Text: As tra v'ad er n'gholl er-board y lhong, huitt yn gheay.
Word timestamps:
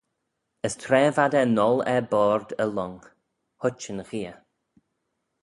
As 0.67 0.73
tra 0.81 1.01
v'ad 1.15 1.33
er 1.41 1.47
n'gholl 1.49 1.83
er-board 1.93 2.49
y 2.63 2.65
lhong, 2.69 2.99
huitt 3.61 3.87
yn 3.93 4.01
gheay. 4.09 4.31